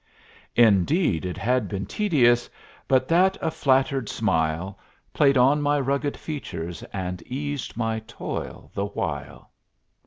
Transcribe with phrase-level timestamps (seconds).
[0.55, 2.49] Indeed it had been tedious
[2.87, 4.79] But that a flattered smile
[5.13, 9.51] Played on my rugged features And eased my toil the while.